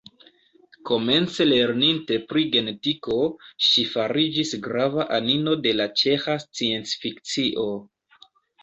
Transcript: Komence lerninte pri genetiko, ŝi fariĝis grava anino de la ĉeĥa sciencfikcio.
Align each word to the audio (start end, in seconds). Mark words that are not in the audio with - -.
Komence 0.89 1.45
lerninte 1.47 2.17
pri 2.31 2.45
genetiko, 2.57 3.19
ŝi 3.69 3.87
fariĝis 3.93 4.55
grava 4.65 5.09
anino 5.21 5.55
de 5.69 5.79
la 5.83 5.89
ĉeĥa 6.03 6.41
sciencfikcio. 6.49 7.71